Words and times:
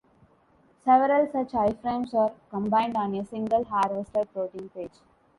Several 0.83 1.27
such 1.31 1.51
iframes 1.51 2.15
are 2.15 2.31
combined 2.49 2.97
on 2.97 3.13
a 3.13 3.23
single 3.23 3.63
Harvester 3.65 4.25
protein 4.25 4.67
page. 4.69 4.95